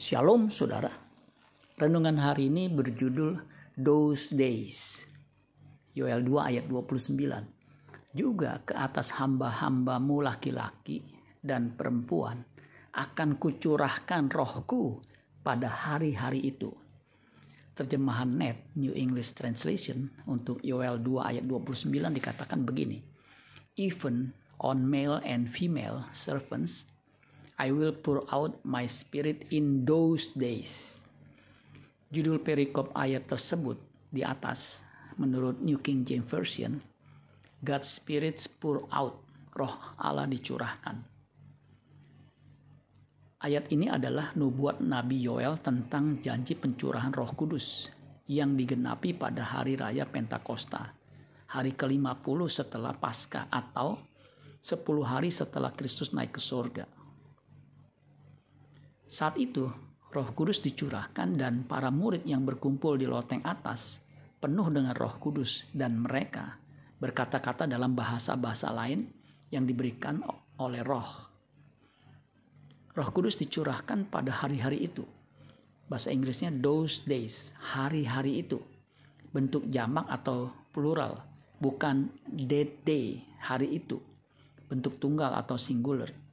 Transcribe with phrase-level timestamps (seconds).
[0.00, 0.88] Shalom saudara.
[1.76, 3.36] Renungan hari ini berjudul
[3.76, 5.04] Those Days.
[5.92, 7.20] Yoel 2 ayat 29.
[8.16, 11.04] Juga ke atas hamba-hambamu laki-laki
[11.44, 12.40] dan perempuan
[12.96, 15.04] akan kucurahkan rohku
[15.44, 16.72] pada hari-hari itu.
[17.76, 23.04] Terjemahan net New English Translation untuk Yoel 2 ayat 29 dikatakan begini.
[23.76, 24.32] Even
[24.64, 26.88] on male and female servants
[27.60, 30.96] I will pour out my spirit in those days.
[32.08, 33.76] Judul perikop ayat tersebut
[34.08, 34.80] di atas
[35.20, 36.80] menurut New King James Version,
[37.60, 39.20] God's spirits pour out,
[39.52, 41.04] roh Allah dicurahkan.
[43.44, 47.92] Ayat ini adalah nubuat Nabi Yoel tentang janji pencurahan roh kudus
[48.24, 50.96] yang digenapi pada hari raya Pentakosta,
[51.52, 54.00] hari ke-50 setelah Paskah atau
[54.64, 56.99] 10 hari setelah Kristus naik ke surga.
[59.10, 59.66] Saat itu,
[60.14, 63.98] Roh Kudus dicurahkan dan para murid yang berkumpul di loteng atas
[64.38, 66.62] penuh dengan Roh Kudus dan mereka
[67.02, 69.10] berkata-kata dalam bahasa-bahasa lain
[69.50, 70.22] yang diberikan
[70.62, 71.10] oleh Roh.
[72.94, 75.02] Roh Kudus dicurahkan pada hari-hari itu.
[75.90, 78.62] Bahasa Inggrisnya those days, hari-hari itu.
[79.34, 81.18] Bentuk jamak atau plural,
[81.58, 83.98] bukan that day, hari itu.
[84.70, 86.29] Bentuk tunggal atau singular.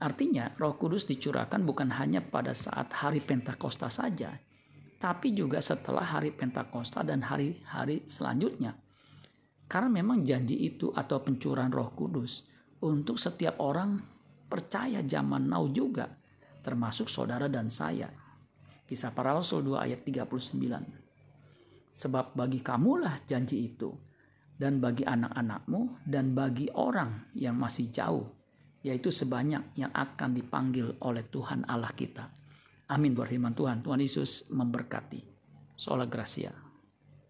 [0.00, 4.32] Artinya, Roh Kudus dicurahkan bukan hanya pada saat hari Pentakosta saja,
[4.96, 8.80] tapi juga setelah hari Pentakosta dan hari-hari selanjutnya.
[9.68, 12.48] Karena memang janji itu atau pencurahan Roh Kudus
[12.80, 14.00] untuk setiap orang
[14.48, 16.08] percaya zaman now juga,
[16.64, 18.08] termasuk saudara dan saya.
[18.88, 21.92] Kisah para Rasul 2 ayat 39.
[21.92, 23.92] Sebab bagi kamulah janji itu,
[24.56, 28.39] dan bagi anak-anakmu, dan bagi orang yang masih jauh,
[28.80, 32.28] yaitu sebanyak yang akan dipanggil oleh Tuhan Allah kita.
[32.90, 33.84] Amin buat firman Tuhan.
[33.84, 35.22] Tuhan Yesus memberkati.
[35.76, 36.69] Sola Gracia.